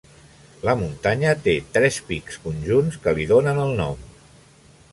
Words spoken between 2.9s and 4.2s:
que li donen el nom.